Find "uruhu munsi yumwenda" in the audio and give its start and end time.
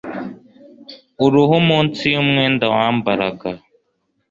1.25-2.65